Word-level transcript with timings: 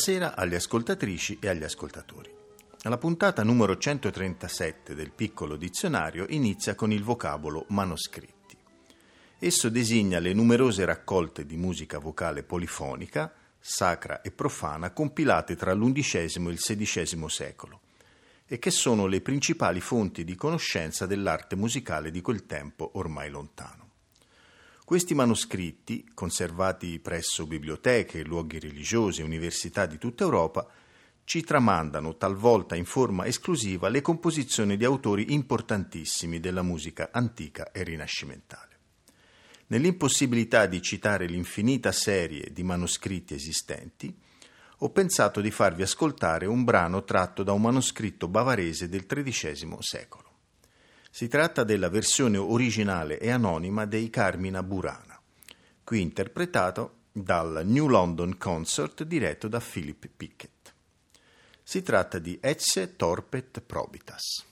Buonasera 0.00 0.36
agli 0.36 0.54
ascoltatrici 0.54 1.38
e 1.40 1.48
agli 1.48 1.64
ascoltatori. 1.64 2.32
La 2.82 2.98
puntata 2.98 3.42
numero 3.42 3.76
137 3.76 4.94
del 4.94 5.10
piccolo 5.10 5.56
dizionario 5.56 6.24
inizia 6.28 6.76
con 6.76 6.92
il 6.92 7.02
vocabolo 7.02 7.64
manoscritti. 7.70 8.56
Esso 9.40 9.68
designa 9.68 10.20
le 10.20 10.32
numerose 10.34 10.84
raccolte 10.84 11.44
di 11.44 11.56
musica 11.56 11.98
vocale 11.98 12.44
polifonica, 12.44 13.34
sacra 13.58 14.22
e 14.22 14.30
profana, 14.30 14.92
compilate 14.92 15.56
tra 15.56 15.72
l'undicesimo 15.72 16.48
e 16.48 16.52
il 16.52 16.60
sedicesimo 16.60 17.26
secolo 17.26 17.80
e 18.46 18.60
che 18.60 18.70
sono 18.70 19.06
le 19.06 19.20
principali 19.20 19.80
fonti 19.80 20.22
di 20.22 20.36
conoscenza 20.36 21.06
dell'arte 21.06 21.56
musicale 21.56 22.12
di 22.12 22.20
quel 22.20 22.46
tempo 22.46 22.92
ormai 22.94 23.30
lontano. 23.30 23.87
Questi 24.88 25.12
manoscritti, 25.12 26.08
conservati 26.14 26.98
presso 26.98 27.46
biblioteche, 27.46 28.24
luoghi 28.24 28.58
religiosi 28.58 29.20
e 29.20 29.24
università 29.24 29.84
di 29.84 29.98
tutta 29.98 30.24
Europa, 30.24 30.66
ci 31.24 31.42
tramandano 31.42 32.16
talvolta 32.16 32.74
in 32.74 32.86
forma 32.86 33.26
esclusiva 33.26 33.90
le 33.90 34.00
composizioni 34.00 34.78
di 34.78 34.86
autori 34.86 35.34
importantissimi 35.34 36.40
della 36.40 36.62
musica 36.62 37.10
antica 37.12 37.70
e 37.70 37.82
rinascimentale. 37.82 38.78
Nell'impossibilità 39.66 40.64
di 40.64 40.80
citare 40.80 41.26
l'infinita 41.26 41.92
serie 41.92 42.48
di 42.50 42.62
manoscritti 42.62 43.34
esistenti, 43.34 44.18
ho 44.78 44.88
pensato 44.88 45.42
di 45.42 45.50
farvi 45.50 45.82
ascoltare 45.82 46.46
un 46.46 46.64
brano 46.64 47.04
tratto 47.04 47.42
da 47.42 47.52
un 47.52 47.60
manoscritto 47.60 48.26
bavarese 48.26 48.88
del 48.88 49.04
XIII 49.04 49.76
secolo. 49.80 50.27
Si 51.18 51.26
tratta 51.26 51.64
della 51.64 51.88
versione 51.88 52.36
originale 52.36 53.18
e 53.18 53.30
anonima 53.30 53.86
dei 53.86 54.08
Carmina 54.08 54.62
Burana, 54.62 55.20
qui 55.82 56.00
interpretato 56.00 57.06
dal 57.10 57.62
New 57.64 57.88
London 57.88 58.38
Concert 58.38 59.02
diretto 59.02 59.48
da 59.48 59.58
Philip 59.58 60.08
Pickett. 60.16 60.72
Si 61.60 61.82
tratta 61.82 62.20
di 62.20 62.38
Ecce 62.40 62.94
Torpet 62.94 63.62
Probitas. 63.62 64.46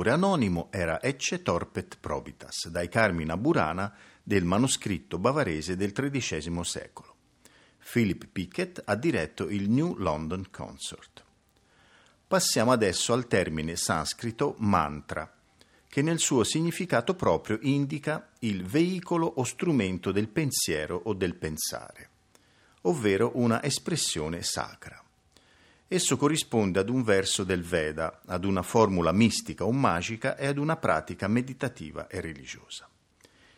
Autore 0.00 0.12
anonimo 0.12 0.68
era 0.70 1.02
Ecce 1.02 1.42
Torpet 1.42 1.98
Probitas, 2.00 2.68
dai 2.68 2.88
Carmina 2.88 3.36
Burana 3.36 3.94
del 4.22 4.44
manoscritto 4.44 5.18
bavarese 5.18 5.76
del 5.76 5.92
XIII 5.92 6.64
secolo. 6.64 7.16
Philip 7.92 8.26
Pickett 8.26 8.82
ha 8.86 8.94
diretto 8.94 9.50
il 9.50 9.68
New 9.68 9.96
London 9.96 10.46
Consort. 10.50 11.22
Passiamo 12.26 12.72
adesso 12.72 13.12
al 13.12 13.26
termine 13.26 13.76
sanscrito 13.76 14.54
mantra, 14.58 15.30
che 15.86 16.00
nel 16.00 16.18
suo 16.18 16.44
significato 16.44 17.14
proprio 17.14 17.58
indica 17.60 18.30
il 18.38 18.64
veicolo 18.64 19.26
o 19.26 19.44
strumento 19.44 20.12
del 20.12 20.28
pensiero 20.28 20.98
o 21.04 21.12
del 21.12 21.34
pensare, 21.34 22.10
ovvero 22.82 23.32
una 23.34 23.62
espressione 23.62 24.42
sacra. 24.42 25.02
Esso 25.92 26.16
corrisponde 26.16 26.78
ad 26.78 26.88
un 26.88 27.02
verso 27.02 27.42
del 27.42 27.64
Veda, 27.64 28.20
ad 28.24 28.44
una 28.44 28.62
formula 28.62 29.10
mistica 29.10 29.64
o 29.64 29.72
magica 29.72 30.36
e 30.36 30.46
ad 30.46 30.56
una 30.56 30.76
pratica 30.76 31.26
meditativa 31.26 32.06
e 32.06 32.20
religiosa. 32.20 32.88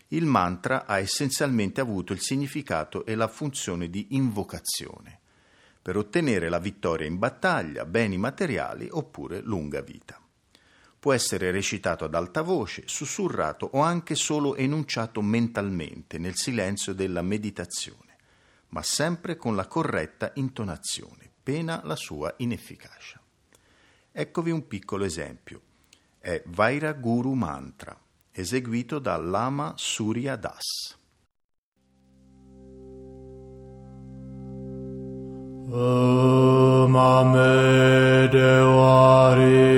Il 0.08 0.24
mantra 0.24 0.86
ha 0.86 0.98
essenzialmente 0.98 1.82
avuto 1.82 2.14
il 2.14 2.22
significato 2.22 3.04
e 3.04 3.16
la 3.16 3.28
funzione 3.28 3.90
di 3.90 4.06
invocazione, 4.12 5.20
per 5.82 5.98
ottenere 5.98 6.48
la 6.48 6.58
vittoria 6.58 7.06
in 7.06 7.18
battaglia, 7.18 7.84
beni 7.84 8.16
materiali 8.16 8.88
oppure 8.90 9.42
lunga 9.42 9.82
vita. 9.82 10.18
Può 10.98 11.12
essere 11.12 11.50
recitato 11.50 12.06
ad 12.06 12.14
alta 12.14 12.40
voce, 12.40 12.84
sussurrato 12.86 13.68
o 13.74 13.80
anche 13.80 14.14
solo 14.14 14.56
enunciato 14.56 15.20
mentalmente 15.20 16.16
nel 16.16 16.36
silenzio 16.36 16.94
della 16.94 17.20
meditazione, 17.20 18.16
ma 18.68 18.82
sempre 18.82 19.36
con 19.36 19.54
la 19.54 19.66
corretta 19.66 20.32
intonazione 20.36 21.31
pena 21.42 21.80
la 21.84 21.96
sua 21.96 22.32
inefficacia. 22.38 23.20
Eccovi 24.12 24.50
un 24.50 24.66
piccolo 24.66 25.04
esempio. 25.04 25.60
È 26.18 26.42
Vaira 26.46 26.92
Guru 26.92 27.32
Mantra, 27.32 27.98
eseguito 28.30 28.98
da 29.00 29.16
Lama 29.16 29.72
Surya 29.76 30.36
Das. 30.36 30.96
Om 35.74 36.94
Ame 36.94 38.28
Devari 38.28 39.74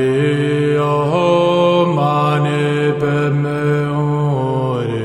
Om 0.76 1.98
Ane 1.98 2.94
Beme 2.98 3.86
Ore 3.94 5.04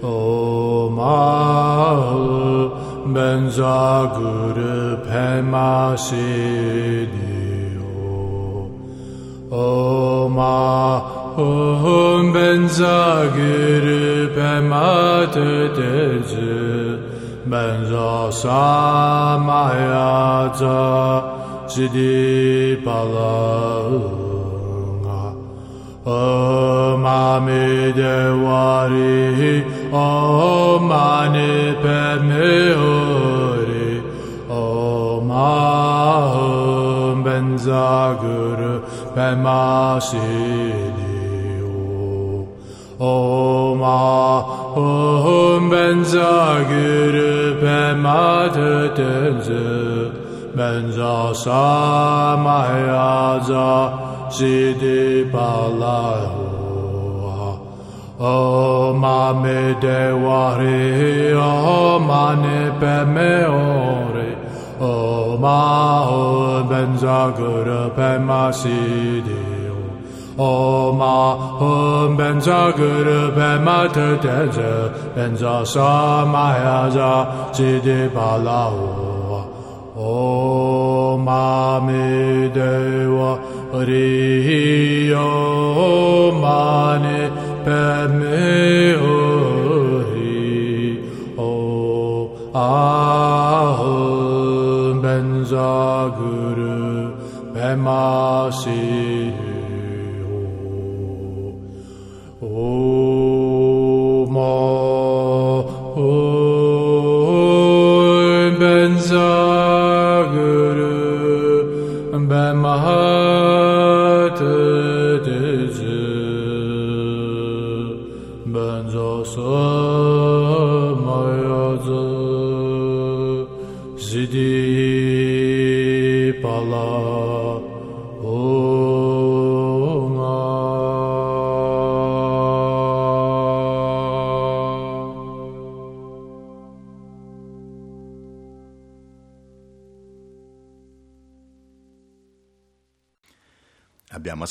Om 0.00 0.98
Al 5.36 5.42
Benzagur 5.42 5.96
Pemasidio, 6.06 7.20
O 9.50 10.28
Ma 10.28 11.00
hum 11.36 12.32
benza 12.32 13.28
guru 13.34 14.28
pemate 14.34 15.52
teze 15.76 16.56
benza 17.46 18.32
samaya 18.32 20.10
za 20.58 20.80
sidi 21.68 22.76
palaunga 22.84 24.04
Om 26.06 27.04
Amidewari 27.04 28.34
Om 29.92 30.82
Mani 30.88 31.54
Padme 31.82 32.74
Hori 32.74 33.45
Aham 37.56 37.56
Benza 37.56 38.16
Guru 38.20 38.82
Pema 39.14 39.98
Siddhi 40.00 41.06
Om 42.98 43.80
Aham 43.80 45.70
Benza 45.70 46.64
Guru 46.68 47.60
Pema 47.60 48.48
Tetenze 48.52 50.10
Benza 50.54 51.34
Samaya 51.34 53.40
Za 53.42 53.90
Siddhi 54.30 55.24
Palahu 55.30 56.44
Om 58.18 59.02
Amidewari 59.02 61.34
Om 61.34 62.06
Mani 62.06 62.70
Padme 62.78 63.44
Hori 63.46 63.46
Om 63.48 63.48
Aham 63.48 63.48
Benza 63.48 63.56
Guru 63.56 64.00
Pema 64.00 64.15
Siddhi 68.52 69.56
Om 70.38 71.00
Aham 71.00 72.16
Benza 72.16 72.72
Guru 72.76 73.32
Pema 73.34 73.88
Tetenze 73.88 74.92
Benza 75.14 75.64
Samaya 75.64 76.90
Za 76.92 77.26
Siddhi 77.52 78.08
Palahu 78.10 79.44
Om 79.96 81.26
Amideva 81.26 83.38
Ri 83.86 85.14
Om 85.14 86.40
Mani 86.40 87.30
Padme 87.64 88.94
Hori 89.00 90.98
Om 91.38 92.28
Aham 92.54 93.45
Benza 95.56 96.12
Guru 96.16 97.16
Pema 97.54 98.50
Siddhi 98.52 99.45
Om 99.45 99.45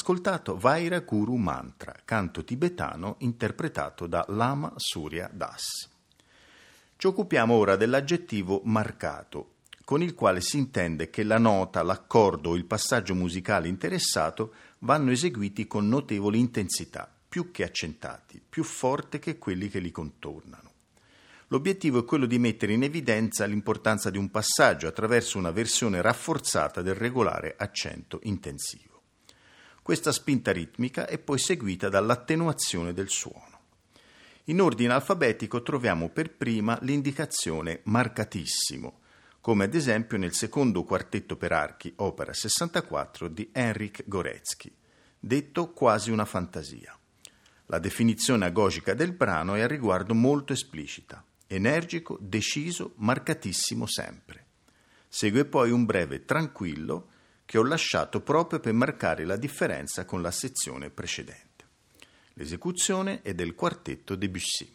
ascoltato 0.05 0.55
Vaira 0.55 0.99
Guru 0.99 1.35
Mantra, 1.35 1.95
canto 2.05 2.43
tibetano 2.43 3.15
interpretato 3.21 4.05
da 4.05 4.23
Lama 4.27 4.71
Surya 4.75 5.27
Das. 5.33 5.89
Ci 6.95 7.07
occupiamo 7.07 7.55
ora 7.55 7.75
dell'aggettivo 7.75 8.61
marcato, 8.65 9.53
con 9.83 10.03
il 10.03 10.13
quale 10.13 10.41
si 10.41 10.59
intende 10.59 11.09
che 11.09 11.23
la 11.23 11.39
nota, 11.39 11.81
l'accordo 11.81 12.51
o 12.51 12.55
il 12.55 12.65
passaggio 12.65 13.15
musicale 13.15 13.67
interessato 13.67 14.53
vanno 14.79 15.09
eseguiti 15.09 15.65
con 15.65 15.87
notevole 15.87 16.37
intensità, 16.37 17.11
più 17.27 17.49
che 17.49 17.63
accentati, 17.63 18.39
più 18.47 18.63
forte 18.63 19.17
che 19.17 19.39
quelli 19.39 19.69
che 19.69 19.79
li 19.79 19.89
contornano. 19.89 20.71
L'obiettivo 21.47 21.97
è 21.97 22.05
quello 22.05 22.27
di 22.27 22.37
mettere 22.37 22.73
in 22.73 22.83
evidenza 22.83 23.45
l'importanza 23.45 24.11
di 24.11 24.19
un 24.19 24.29
passaggio 24.29 24.85
attraverso 24.85 25.39
una 25.39 25.49
versione 25.49 25.99
rafforzata 25.99 26.83
del 26.83 26.93
regolare 26.93 27.55
accento 27.57 28.19
intensivo. 28.21 28.94
Questa 29.85 30.11
spinta 30.11 30.51
ritmica 30.51 31.05
è 31.05 31.19
poi 31.19 31.37
seguita 31.37 31.89
dall'attenuazione 31.89 32.91
del 32.91 33.09
suono. 33.09 33.59
In 34.45 34.59
ordine 34.59 34.93
alfabetico 34.93 35.61
troviamo 35.61 36.09
per 36.09 36.31
prima 36.31 36.75
l'indicazione 36.81 37.81
marcatissimo, 37.83 39.01
come 39.41 39.65
ad 39.65 39.75
esempio 39.75 40.17
nel 40.17 40.33
secondo 40.33 40.83
quartetto 40.83 41.35
per 41.35 41.51
archi, 41.51 41.93
opera 41.97 42.33
64 42.33 43.27
di 43.27 43.47
Henrik 43.51 44.05
Goretzky, 44.07 44.73
detto 45.19 45.71
quasi 45.71 46.09
una 46.09 46.25
fantasia. 46.25 46.97
La 47.67 47.77
definizione 47.77 48.45
agogica 48.45 48.95
del 48.95 49.13
brano 49.13 49.53
è 49.53 49.61
a 49.61 49.67
riguardo 49.67 50.15
molto 50.15 50.51
esplicita, 50.51 51.23
energico, 51.45 52.17
deciso, 52.19 52.93
marcatissimo 52.95 53.85
sempre. 53.85 54.45
Segue 55.07 55.45
poi 55.45 55.69
un 55.69 55.85
breve 55.85 56.25
tranquillo 56.25 57.09
che 57.45 57.57
ho 57.57 57.63
lasciato 57.63 58.21
proprio 58.21 58.59
per 58.59 58.73
marcare 58.73 59.23
la 59.23 59.37
differenza 59.37 60.03
con 60.03 60.21
la 60.21 60.31
sezione 60.31 60.89
precedente. 60.89 61.65
L'esecuzione 62.33 63.21
è 63.21 63.33
del 63.33 63.55
quartetto 63.55 64.15
Debussy. 64.15 64.74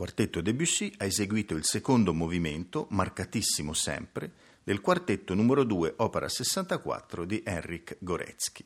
Quartetto 0.00 0.40
Debussy 0.40 0.90
ha 0.96 1.04
eseguito 1.04 1.54
il 1.54 1.66
secondo 1.66 2.14
movimento, 2.14 2.86
marcatissimo 2.88 3.74
sempre, 3.74 4.32
del 4.64 4.80
quartetto 4.80 5.34
numero 5.34 5.62
2, 5.62 5.96
opera 5.98 6.26
64 6.26 7.26
di 7.26 7.42
Henrik 7.44 7.98
Goretzky. 7.98 8.64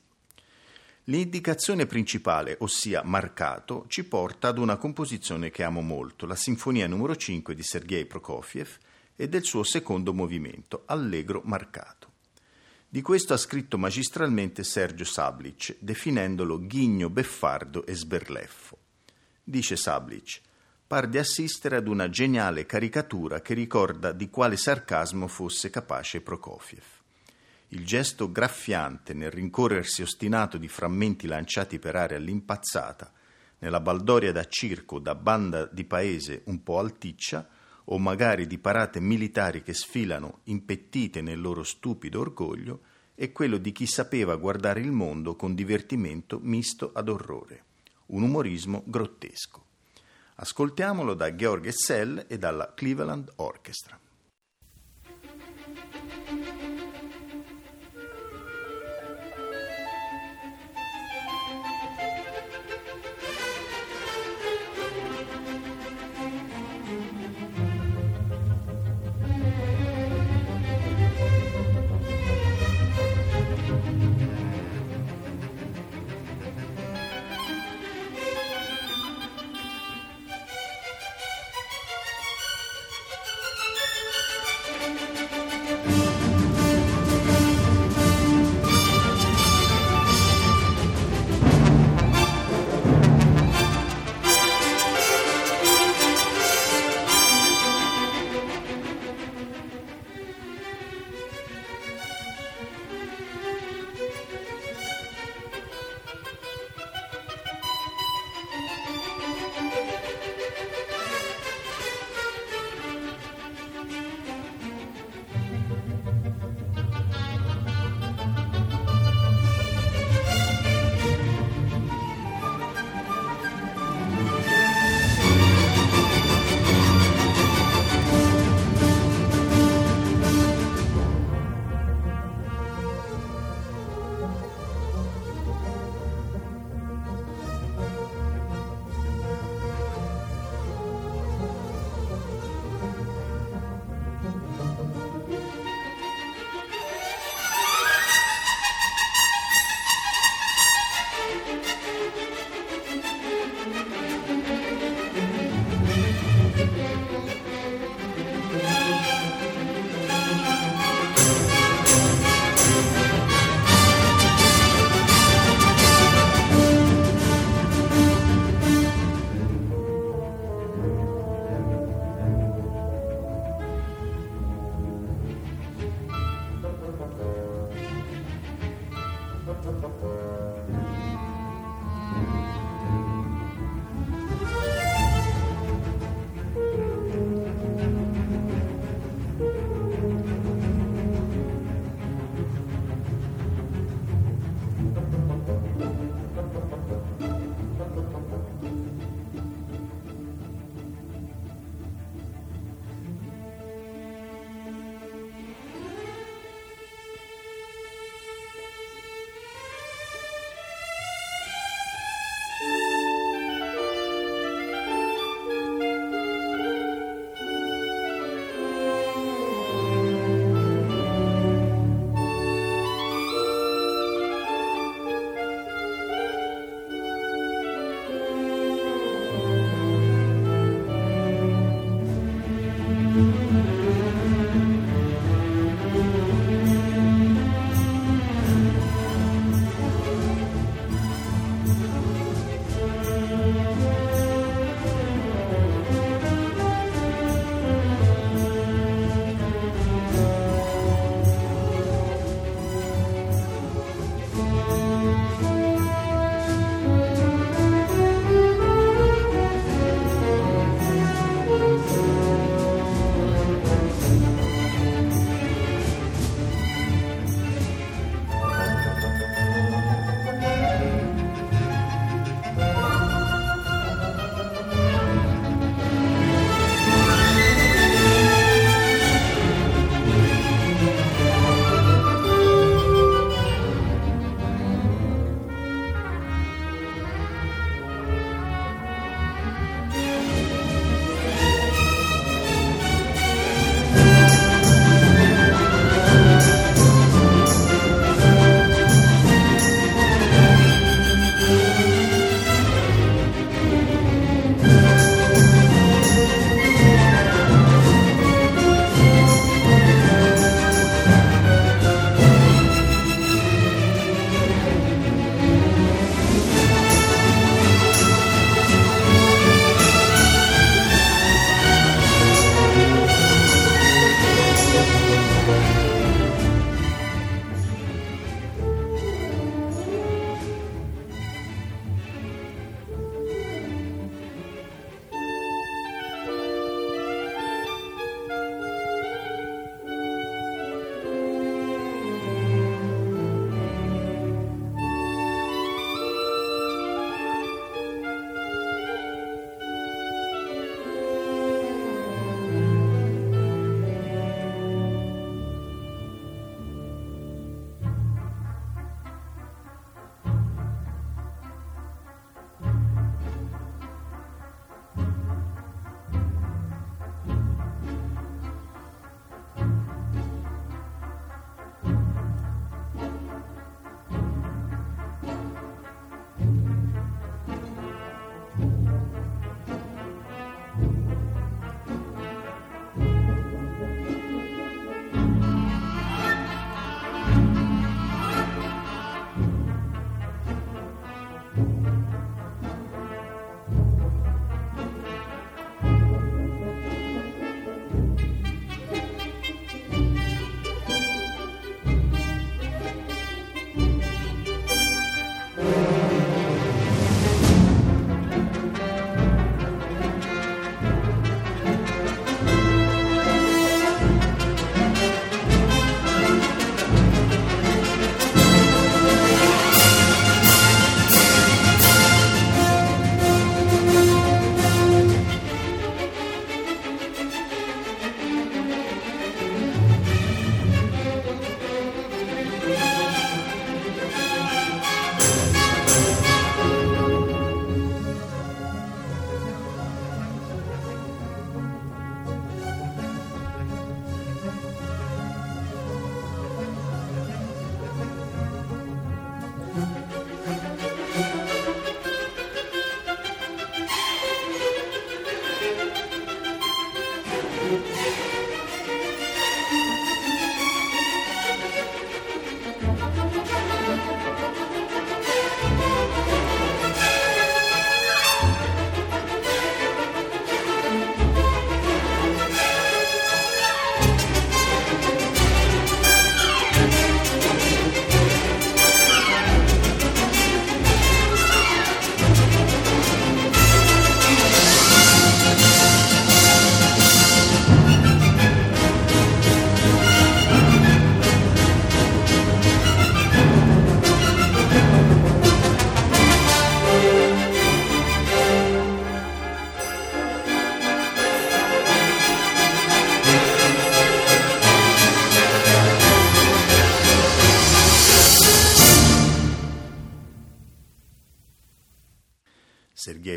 L'indicazione 1.06 1.86
principale, 1.86 2.54
ossia 2.60 3.02
marcato, 3.02 3.86
ci 3.88 4.04
porta 4.04 4.46
ad 4.46 4.58
una 4.58 4.76
composizione 4.76 5.50
che 5.50 5.64
amo 5.64 5.80
molto, 5.80 6.24
la 6.24 6.36
Sinfonia 6.36 6.86
numero 6.86 7.16
5 7.16 7.52
di 7.52 7.64
Sergei 7.64 8.06
Prokofiev 8.06 8.78
e 9.16 9.28
del 9.28 9.42
suo 9.42 9.64
secondo 9.64 10.14
movimento, 10.14 10.84
Allegro 10.86 11.42
marcato. 11.46 12.12
Di 12.88 13.02
questo 13.02 13.34
ha 13.34 13.38
scritto 13.38 13.76
magistralmente 13.76 14.62
Sergio 14.62 15.04
Sablic, 15.04 15.78
definendolo 15.80 16.64
ghigno 16.64 17.10
beffardo 17.10 17.84
e 17.86 17.94
sberleffo. 17.96 18.78
Dice 19.42 19.74
Sablic, 19.74 20.40
par 20.94 21.08
di 21.08 21.18
assistere 21.18 21.74
ad 21.74 21.88
una 21.88 22.08
geniale 22.08 22.66
caricatura 22.66 23.40
che 23.40 23.52
ricorda 23.52 24.12
di 24.12 24.30
quale 24.30 24.56
sarcasmo 24.56 25.26
fosse 25.26 25.68
capace 25.68 26.20
Prokofiev. 26.20 26.84
Il 27.70 27.84
gesto 27.84 28.30
graffiante 28.30 29.12
nel 29.12 29.32
rincorrersi 29.32 30.02
ostinato 30.02 30.56
di 30.56 30.68
frammenti 30.68 31.26
lanciati 31.26 31.80
per 31.80 31.96
aria 31.96 32.16
all'impazzata, 32.16 33.12
nella 33.58 33.80
baldoria 33.80 34.30
da 34.30 34.46
circo, 34.46 35.00
da 35.00 35.16
banda 35.16 35.66
di 35.66 35.82
paese 35.82 36.42
un 36.44 36.62
po' 36.62 36.78
alticcia, 36.78 37.48
o 37.86 37.98
magari 37.98 38.46
di 38.46 38.58
parate 38.58 39.00
militari 39.00 39.64
che 39.64 39.74
sfilano 39.74 40.42
impettite 40.44 41.22
nel 41.22 41.40
loro 41.40 41.64
stupido 41.64 42.20
orgoglio, 42.20 42.82
è 43.16 43.32
quello 43.32 43.56
di 43.56 43.72
chi 43.72 43.86
sapeva 43.86 44.36
guardare 44.36 44.78
il 44.78 44.92
mondo 44.92 45.34
con 45.34 45.56
divertimento 45.56 46.38
misto 46.40 46.92
ad 46.94 47.08
orrore, 47.08 47.64
un 48.06 48.22
umorismo 48.22 48.84
grottesco. 48.86 49.72
Ascoltiamolo 50.36 51.14
da 51.14 51.34
Georg 51.36 51.66
Essel 51.66 52.24
e 52.28 52.38
dalla 52.38 52.72
Cleveland 52.74 53.30
Orchestra. 53.36 53.98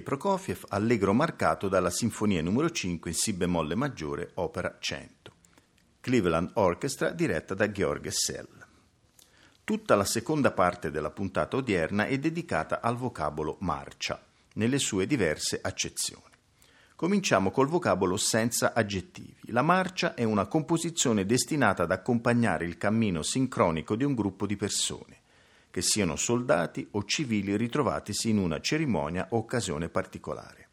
Prokofiev, 0.07 0.63
allegro 0.69 1.11
marcato 1.11 1.67
dalla 1.67 1.89
Sinfonia 1.89 2.41
numero 2.41 2.69
5 2.69 3.09
in 3.09 3.15
Si 3.17 3.33
bemolle 3.33 3.75
maggiore, 3.75 4.31
opera 4.35 4.77
100. 4.79 5.33
Cleveland 5.99 6.51
Orchestra 6.53 7.09
diretta 7.09 7.53
da 7.53 7.69
Georg 7.69 8.07
Sell. 8.07 8.47
Tutta 9.65 9.95
la 9.95 10.05
seconda 10.05 10.51
parte 10.51 10.91
della 10.91 11.09
puntata 11.09 11.57
odierna 11.57 12.05
è 12.05 12.17
dedicata 12.19 12.79
al 12.79 12.95
vocabolo 12.95 13.57
marcia, 13.59 14.23
nelle 14.53 14.79
sue 14.79 15.07
diverse 15.07 15.59
accezioni. 15.61 16.23
Cominciamo 16.95 17.51
col 17.51 17.67
vocabolo 17.67 18.15
senza 18.15 18.71
aggettivi. 18.73 19.51
La 19.51 19.61
marcia 19.61 20.13
è 20.13 20.23
una 20.23 20.45
composizione 20.45 21.25
destinata 21.25 21.83
ad 21.83 21.91
accompagnare 21.91 22.63
il 22.63 22.77
cammino 22.77 23.23
sincronico 23.23 23.97
di 23.97 24.05
un 24.05 24.15
gruppo 24.15 24.45
di 24.45 24.55
persone 24.55 25.16
che 25.77 25.83
siano 25.83 26.15
soldati 26.15 26.87
o 26.93 27.03
civili 27.03 27.55
ritrovatisi 27.55 28.31
in 28.31 28.39
una 28.39 28.59
cerimonia 28.59 29.27
o 29.29 29.37
occasione 29.37 29.89
particolare. 29.89 30.69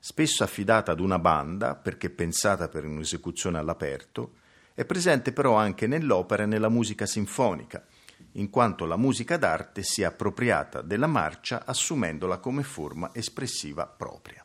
Spesso 0.00 0.42
affidata 0.42 0.90
ad 0.90 0.98
una 0.98 1.20
banda, 1.20 1.76
perché 1.76 2.10
pensata 2.10 2.68
per 2.68 2.84
un'esecuzione 2.84 3.56
all'aperto, 3.56 4.32
è 4.74 4.84
presente 4.84 5.32
però 5.32 5.54
anche 5.54 5.86
nell'opera 5.86 6.42
e 6.42 6.46
nella 6.46 6.68
musica 6.68 7.06
sinfonica, 7.06 7.86
in 8.32 8.50
quanto 8.50 8.84
la 8.84 8.96
musica 8.96 9.36
d'arte 9.36 9.84
si 9.84 10.02
è 10.02 10.06
appropriata 10.06 10.82
della 10.82 11.06
marcia 11.06 11.64
assumendola 11.64 12.38
come 12.38 12.64
forma 12.64 13.10
espressiva 13.12 13.86
propria. 13.86 14.44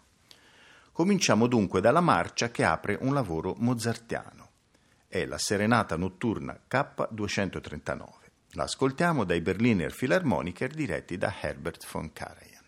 Cominciamo 0.91 1.47
dunque 1.47 1.81
dalla 1.81 2.01
marcia 2.01 2.51
che 2.51 2.63
apre 2.63 2.99
un 3.01 3.15
lavoro 3.15 3.55
mozartiano. 3.57 4.49
È 5.07 5.25
la 5.25 5.39
Serenata 5.39 5.97
notturna 5.97 6.55
K239. 6.69 8.20
La 8.55 8.63
ascoltiamo 8.63 9.23
dai 9.23 9.39
Berliner 9.39 9.93
Philharmoniker 9.93 10.73
diretti 10.73 11.17
da 11.17 11.33
Herbert 11.39 11.85
von 11.85 12.11
Karajan. 12.11 12.59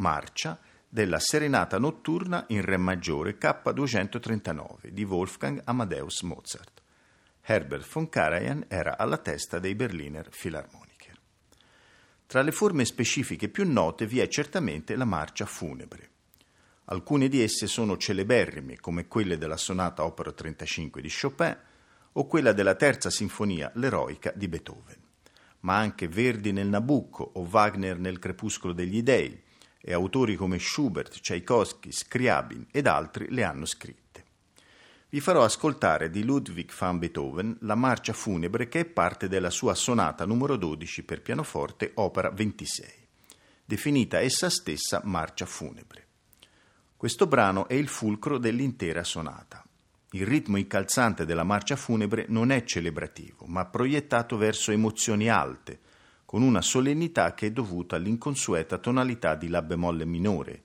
Marcia, 0.00 0.58
della 0.88 1.20
Serenata 1.20 1.78
notturna 1.78 2.44
in 2.48 2.62
Re 2.62 2.76
maggiore 2.76 3.38
K239 3.38 4.88
di 4.88 5.04
Wolfgang 5.04 5.60
Amadeus 5.64 6.22
Mozart. 6.22 6.82
Herbert 7.42 7.86
von 7.88 8.08
Karajan 8.08 8.64
era 8.66 8.98
alla 8.98 9.18
testa 9.18 9.60
dei 9.60 9.76
Berliner 9.76 10.28
Philharmoniker. 10.28 11.16
Tra 12.26 12.42
le 12.42 12.50
forme 12.50 12.84
specifiche 12.84 13.48
più 13.48 13.70
note 13.70 14.06
vi 14.06 14.18
è 14.18 14.26
certamente 14.26 14.96
la 14.96 15.04
marcia 15.04 15.46
funebre. 15.46 16.08
Alcune 16.86 17.28
di 17.28 17.40
esse 17.40 17.68
sono 17.68 17.96
celeberrime, 17.96 18.80
come 18.80 19.06
quelle 19.06 19.38
della 19.38 19.56
sonata 19.56 20.04
opera 20.04 20.32
35 20.32 21.00
di 21.00 21.10
Chopin 21.10 21.56
o 22.12 22.26
quella 22.26 22.52
della 22.52 22.74
terza 22.74 23.10
sinfonia, 23.10 23.70
l'eroica 23.74 24.32
di 24.34 24.48
Beethoven 24.48 25.08
ma 25.60 25.76
anche 25.76 26.08
Verdi 26.08 26.52
nel 26.52 26.68
Nabucco 26.68 27.32
o 27.34 27.42
Wagner 27.42 27.98
nel 27.98 28.18
Crepuscolo 28.18 28.72
degli 28.72 29.02
Dei, 29.02 29.42
e 29.80 29.92
autori 29.92 30.36
come 30.36 30.58
Schubert, 30.58 31.20
Tchaikovsky, 31.20 31.90
Scriabin 31.90 32.66
ed 32.70 32.86
altri 32.86 33.26
le 33.30 33.44
hanno 33.44 33.64
scritte. 33.64 34.24
Vi 35.08 35.20
farò 35.20 35.42
ascoltare 35.42 36.08
di 36.08 36.22
Ludwig 36.22 36.70
van 36.72 36.98
Beethoven 36.98 37.56
la 37.62 37.74
marcia 37.74 38.12
funebre 38.12 38.68
che 38.68 38.80
è 38.80 38.84
parte 38.84 39.26
della 39.26 39.50
sua 39.50 39.74
sonata 39.74 40.24
numero 40.24 40.56
12 40.56 41.02
per 41.02 41.20
pianoforte, 41.20 41.90
opera 41.94 42.30
26, 42.30 42.86
definita 43.64 44.20
essa 44.20 44.48
stessa 44.48 45.00
marcia 45.02 45.46
funebre. 45.46 46.06
Questo 46.96 47.26
brano 47.26 47.66
è 47.66 47.74
il 47.74 47.88
fulcro 47.88 48.38
dell'intera 48.38 49.02
sonata. 49.02 49.64
Il 50.12 50.26
ritmo 50.26 50.58
incalzante 50.58 51.24
della 51.24 51.44
marcia 51.44 51.74
funebre 51.74 52.26
non 52.28 52.50
è 52.50 52.62
celebrativo, 52.62 53.46
ma 53.46 53.64
proiettato 53.64 54.36
verso 54.36 54.70
emozioni 54.70 55.28
alte, 55.28 55.80
con 56.30 56.42
una 56.42 56.62
solennità 56.62 57.34
che 57.34 57.48
è 57.48 57.50
dovuta 57.50 57.96
all'inconsueta 57.96 58.78
tonalità 58.78 59.34
di 59.34 59.48
La 59.48 59.62
bemolle 59.62 60.04
minore, 60.04 60.62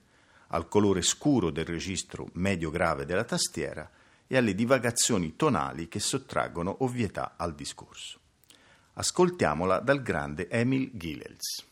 al 0.50 0.68
colore 0.68 1.02
scuro 1.02 1.50
del 1.50 1.64
registro 1.64 2.28
medio-grave 2.34 3.04
della 3.04 3.24
tastiera 3.24 3.90
e 4.28 4.36
alle 4.36 4.54
divagazioni 4.54 5.34
tonali 5.34 5.88
che 5.88 5.98
sottraggono 5.98 6.84
ovvietà 6.84 7.34
al 7.36 7.56
discorso. 7.56 8.20
Ascoltiamola 8.92 9.80
dal 9.80 10.02
grande 10.02 10.48
Emil 10.48 10.92
Gilels. 10.94 11.64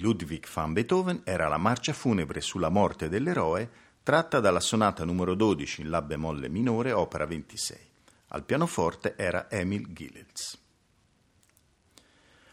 Ludwig 0.00 0.46
van 0.52 0.72
Beethoven 0.72 1.22
era 1.24 1.48
la 1.48 1.58
marcia 1.58 1.92
funebre 1.92 2.40
sulla 2.40 2.68
morte 2.68 3.08
dell'eroe 3.08 3.70
tratta 4.02 4.40
dalla 4.40 4.60
sonata 4.60 5.04
numero 5.04 5.34
12 5.34 5.82
in 5.82 5.90
La 5.90 6.02
bemolle 6.02 6.48
minore, 6.48 6.92
opera 6.92 7.26
26. 7.26 7.78
Al 8.28 8.44
pianoforte 8.44 9.14
era 9.16 9.50
Emil 9.50 9.92
Gilels. 9.92 10.58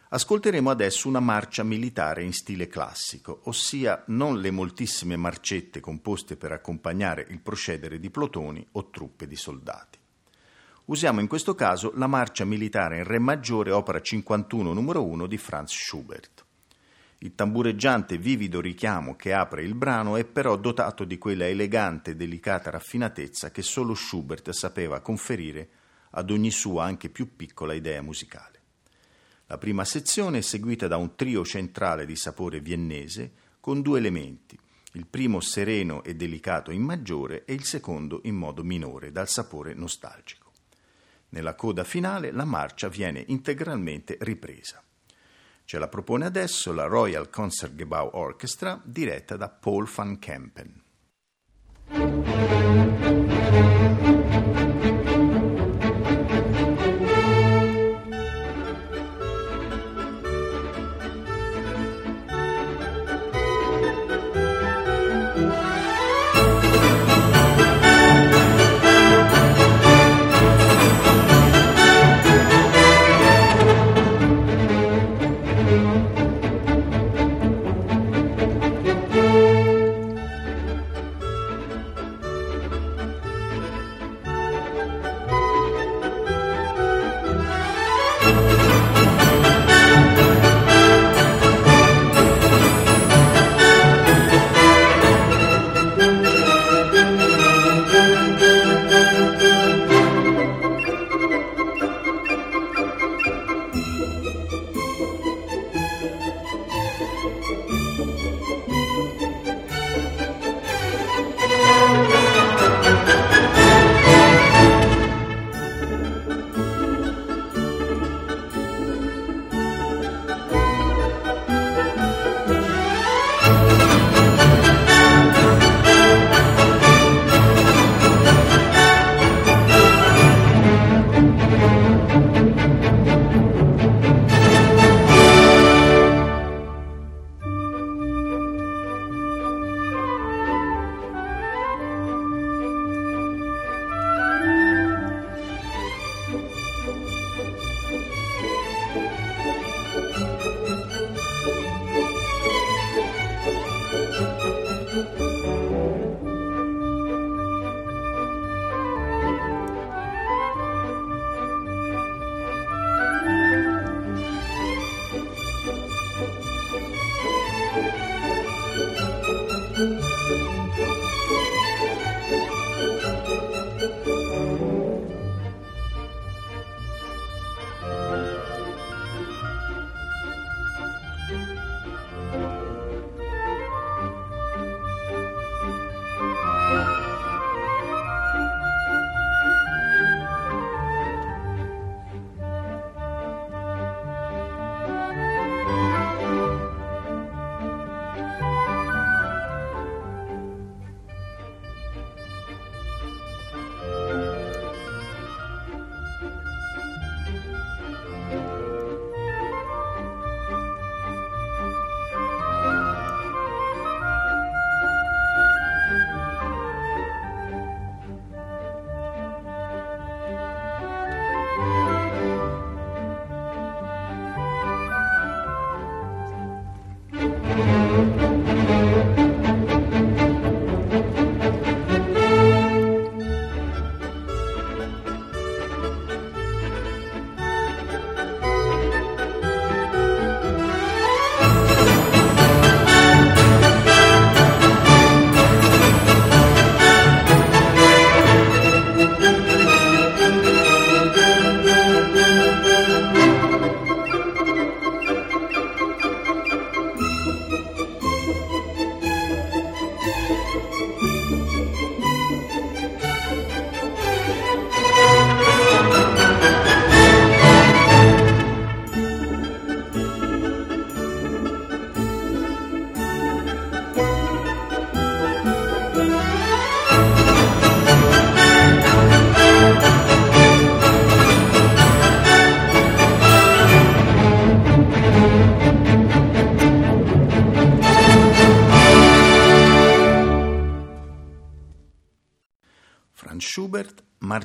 Ascolteremo 0.10 0.70
adesso 0.70 1.08
una 1.08 1.20
marcia 1.20 1.64
militare 1.64 2.24
in 2.24 2.32
stile 2.32 2.68
classico, 2.68 3.42
ossia 3.46 4.04
non 4.08 4.40
le 4.40 4.52
moltissime 4.52 5.16
marcette 5.16 5.80
composte 5.80 6.38
per 6.38 6.52
accompagnare 6.52 7.26
il 7.30 7.42
procedere 7.42 8.00
di 8.00 8.10
plotoni 8.10 8.66
o 8.74 8.90
truppe 8.90 9.28
di 9.28 9.36
soldati. 9.36 10.00
Usiamo 10.86 11.20
in 11.20 11.28
questo 11.28 11.56
caso 11.56 11.92
la 11.96 12.08
marcia 12.08 12.46
militare 12.46 12.98
in 12.98 13.04
Re 13.04 13.18
maggiore, 13.18 13.72
opera 13.72 14.00
51 14.00 14.72
numero 14.72 15.04
1 15.04 15.26
di 15.26 15.38
Franz 15.38 15.74
Schubert. 15.74 16.45
Il 17.26 17.34
tambureggiante 17.34 18.20
vivido 18.20 18.62
richiamo 18.62 19.16
che 19.16 19.34
apre 19.34 19.64
il 19.64 19.74
brano 19.74 20.16
è 20.16 20.26
però 20.26 20.58
dotato 20.58 21.06
di 21.06 21.18
quella 21.18 21.48
elegante 21.48 22.12
e 22.12 22.16
delicata 22.16 22.70
raffinatezza 22.70 23.50
che 23.50 23.64
solo 23.64 23.96
Schubert 23.96 24.52
sapeva 24.52 25.00
conferire 25.00 25.70
ad 26.12 26.30
ogni 26.30 26.52
sua 26.52 26.84
anche 26.84 27.10
più 27.10 27.36
piccola 27.36 27.74
idea 27.74 28.04
musicale. 28.04 28.62
La 29.48 29.58
prima 29.58 29.84
sezione 29.86 30.38
è 30.38 30.42
seguita 30.42 30.88
da 30.88 30.98
un 30.98 31.16
trio 31.16 31.44
centrale 31.44 32.06
di 32.06 32.16
sapore 32.16 32.60
viennese 32.60 33.32
con 33.60 33.82
due 33.82 33.98
elementi, 33.98 34.56
il 34.92 35.08
primo 35.08 35.40
sereno 35.40 36.04
e 36.04 36.14
delicato 36.16 36.70
in 36.70 36.84
maggiore 36.84 37.44
e 37.46 37.54
il 37.54 37.64
secondo 37.64 38.22
in 38.26 38.36
modo 38.36 38.64
minore, 38.64 39.12
dal 39.12 39.30
sapore 39.30 39.74
nostalgico. 39.74 40.52
Nella 41.30 41.56
coda 41.56 41.84
finale 41.84 42.30
la 42.32 42.46
marcia 42.46 42.88
viene 42.88 43.24
integralmente 43.30 44.16
ripresa. 44.20 44.85
Ce 45.68 45.80
la 45.80 45.88
propone 45.88 46.26
adesso 46.26 46.72
la 46.72 46.86
Royal 46.86 47.28
Concertgebouw 47.30 48.12
Orchestra 48.14 48.80
diretta 48.84 49.36
da 49.36 49.50
Paul 49.50 49.88
van 49.88 50.20
Kempen. 50.20 50.84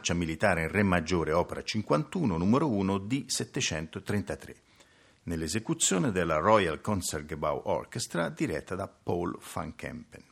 Marcia 0.00 0.14
militare 0.14 0.62
in 0.62 0.70
Re 0.70 0.82
maggiore, 0.82 1.32
opera 1.32 1.62
51, 1.62 2.38
numero 2.38 2.70
1 2.70 2.96
di 3.00 3.26
733, 3.28 4.56
nell'esecuzione 5.24 6.10
della 6.10 6.38
Royal 6.38 6.80
Concertgebouw 6.80 7.64
Orchestra 7.66 8.30
diretta 8.30 8.74
da 8.74 8.88
Paul 8.88 9.38
van 9.52 9.74
Kempen. 9.74 10.24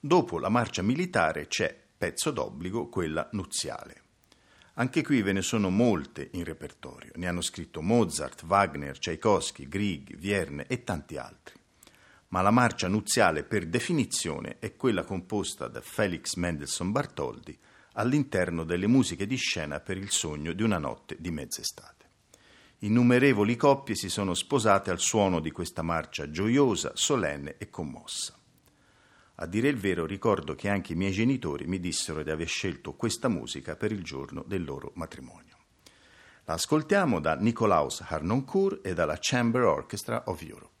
Dopo 0.00 0.40
la 0.40 0.48
marcia 0.48 0.82
militare 0.82 1.46
c'è, 1.46 1.80
pezzo 1.96 2.32
d'obbligo, 2.32 2.88
quella 2.88 3.28
nuziale. 3.34 4.02
Anche 4.74 5.04
qui 5.04 5.22
ve 5.22 5.32
ne 5.32 5.42
sono 5.42 5.70
molte 5.70 6.30
in 6.32 6.42
repertorio, 6.42 7.12
ne 7.14 7.28
hanno 7.28 7.42
scritto 7.42 7.80
Mozart, 7.82 8.42
Wagner, 8.42 8.98
Tchaikovsky, 8.98 9.68
Grieg, 9.68 10.16
Vierne 10.16 10.66
e 10.66 10.82
tanti 10.82 11.16
altri 11.16 11.54
ma 12.28 12.42
la 12.42 12.50
marcia 12.50 12.88
nuziale 12.88 13.44
per 13.44 13.66
definizione 13.68 14.56
è 14.58 14.74
quella 14.74 15.04
composta 15.04 15.68
da 15.68 15.80
Felix 15.80 16.34
Mendelssohn 16.34 16.90
Bartholdi 16.90 17.56
all'interno 17.98 18.64
delle 18.64 18.86
musiche 18.86 19.26
di 19.26 19.36
scena 19.36 19.80
per 19.80 19.96
il 19.96 20.10
sogno 20.10 20.52
di 20.52 20.62
una 20.62 20.78
notte 20.78 21.16
di 21.18 21.30
mezz'estate. 21.30 21.94
Innumerevoli 22.80 23.56
coppie 23.56 23.94
si 23.94 24.08
sono 24.08 24.34
sposate 24.34 24.90
al 24.90 25.00
suono 25.00 25.40
di 25.40 25.50
questa 25.50 25.82
marcia 25.82 26.30
gioiosa, 26.30 26.92
solenne 26.94 27.56
e 27.58 27.70
commossa. 27.70 28.38
A 29.38 29.46
dire 29.46 29.68
il 29.68 29.76
vero 29.76 30.06
ricordo 30.06 30.54
che 30.54 30.68
anche 30.68 30.92
i 30.92 30.96
miei 30.96 31.12
genitori 31.12 31.66
mi 31.66 31.80
dissero 31.80 32.22
di 32.22 32.30
aver 32.30 32.48
scelto 32.48 32.94
questa 32.94 33.28
musica 33.28 33.76
per 33.76 33.92
il 33.92 34.02
giorno 34.02 34.44
del 34.46 34.64
loro 34.64 34.92
matrimonio. 34.94 35.56
La 36.44 36.54
ascoltiamo 36.54 37.18
da 37.18 37.34
Nicolaus 37.34 38.02
Harnoncourt 38.06 38.86
e 38.86 38.94
dalla 38.94 39.16
Chamber 39.18 39.62
Orchestra 39.62 40.22
of 40.26 40.42
Europe. 40.42 40.74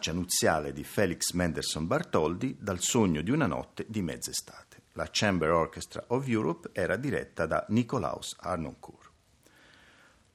Marcia 0.00 0.12
nuziale 0.12 0.72
di 0.72 0.82
Felix 0.82 1.32
Mendelssohn 1.32 1.86
Bartholdi 1.86 2.56
dal 2.58 2.80
sogno 2.80 3.20
di 3.20 3.30
una 3.30 3.46
notte 3.46 3.84
di 3.86 4.00
mezz'estate. 4.00 4.84
La 4.92 5.10
Chamber 5.10 5.50
Orchestra 5.50 6.02
of 6.08 6.26
Europe 6.26 6.70
era 6.72 6.96
diretta 6.96 7.44
da 7.44 7.66
Nicolaus 7.68 8.34
Arnoncourt. 8.40 9.10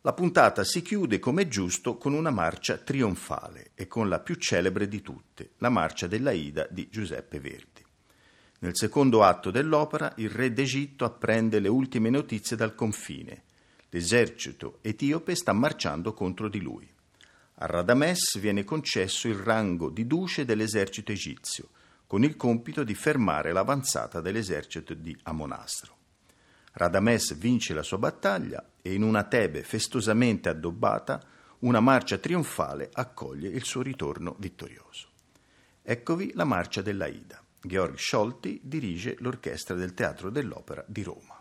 La 0.02 0.14
puntata 0.14 0.64
si 0.64 0.84
chiude 0.84 1.18
come 1.18 1.48
giusto 1.48 1.98
con 1.98 2.14
una 2.14 2.30
marcia 2.30 2.78
trionfale 2.78 3.72
e 3.74 3.88
con 3.88 4.08
la 4.08 4.20
più 4.20 4.36
celebre 4.36 4.88
di 4.88 5.02
tutte, 5.02 5.54
la 5.58 5.70
marcia 5.70 6.06
dell'Aida 6.06 6.68
di 6.70 6.88
Giuseppe 6.92 7.40
Verdi. 7.40 7.84
Nel 8.60 8.78
secondo 8.78 9.24
atto 9.24 9.50
dell'opera 9.50 10.14
il 10.18 10.30
re 10.30 10.54
d'Egitto 10.54 11.06
apprende 11.06 11.60
le 11.60 11.70
ultime 11.70 12.12
notizie 12.12 12.56
dal 12.56 12.76
confine. 12.76 13.46
L'esercito 13.90 14.78
etiope 14.82 15.34
sta 15.34 15.54
marciando 15.54 16.14
contro 16.14 16.50
di 16.50 16.62
lui. 16.62 16.94
A 17.58 17.68
Radames 17.68 18.38
viene 18.40 18.66
concesso 18.66 19.30
il 19.30 19.36
rango 19.36 19.90
di 19.90 20.06
duce 20.06 20.44
dell'esercito 20.44 21.14
egizio, 21.14 21.70
con 22.06 22.24
il 22.24 22.36
compito 22.36 22.84
di 22.84 22.94
fermare 22.94 23.54
l'avanzata 23.54 24.20
dell'esercito 24.20 24.94
di 24.94 25.18
Amonastro. 25.24 25.96
Radames 26.74 27.38
vince 27.38 27.74
la 27.74 27.84
sua 27.84 27.98
battaglia 27.98 28.72
e 28.82 28.94
in 28.94 29.04
una 29.04 29.24
Tebe 29.24 29.64
festosamente 29.64 30.50
addobbata 30.50 31.22
una 31.60 31.80
marcia 31.80 32.18
trionfale 32.18 32.90
accoglie 32.92 33.48
il 33.48 33.64
suo 33.64 33.82
ritorno 33.82 34.36
vittorioso. 34.38 35.08
Eccovi 35.82 36.34
la 36.34 36.44
marcia 36.44 36.82
dell'Aida. 36.82 37.42
Georg 37.62 37.98
Scholti 37.98 38.60
dirige 38.64 39.16
l'orchestra 39.20 39.76
del 39.76 39.94
Teatro 39.94 40.30
dell'Opera 40.30 40.84
di 40.88 41.04
Roma. 41.04 41.35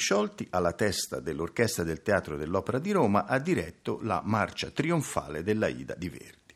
Georg 0.00 0.30
Scholti, 0.30 0.46
alla 0.50 0.72
testa 0.72 1.20
dell'Orchestra 1.20 1.84
del 1.84 2.02
Teatro 2.02 2.36
dell'Opera 2.36 2.78
di 2.78 2.90
Roma, 2.90 3.26
ha 3.26 3.38
diretto 3.38 4.00
la 4.02 4.22
marcia 4.24 4.70
trionfale 4.70 5.42
dell'Aida 5.42 5.94
di 5.94 6.08
Verdi. 6.08 6.54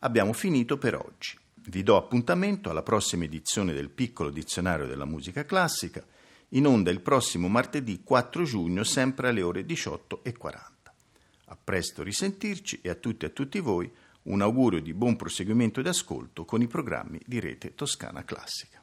Abbiamo 0.00 0.32
finito 0.34 0.76
per 0.76 0.94
oggi. 0.94 1.38
Vi 1.54 1.82
do 1.82 1.96
appuntamento 1.96 2.70
alla 2.70 2.82
prossima 2.82 3.24
edizione 3.24 3.72
del 3.72 3.88
piccolo 3.88 4.30
dizionario 4.30 4.86
della 4.86 5.06
musica 5.06 5.44
classica, 5.44 6.04
in 6.50 6.66
onda 6.66 6.90
il 6.90 7.00
prossimo 7.00 7.48
martedì 7.48 8.02
4 8.04 8.44
giugno, 8.44 8.84
sempre 8.84 9.28
alle 9.28 9.42
ore 9.42 9.64
18.40. 9.64 10.60
A 11.46 11.58
presto 11.62 12.02
risentirci 12.02 12.80
e 12.82 12.90
a 12.90 12.94
tutti 12.94 13.24
e 13.24 13.28
a 13.28 13.30
tutti 13.32 13.60
voi 13.60 13.90
un 14.24 14.42
augurio 14.42 14.80
di 14.80 14.92
buon 14.92 15.16
proseguimento 15.16 15.80
di 15.80 15.88
ascolto 15.88 16.44
con 16.44 16.60
i 16.60 16.66
programmi 16.66 17.20
di 17.24 17.40
Rete 17.40 17.74
Toscana 17.74 18.24
Classica. 18.24 18.82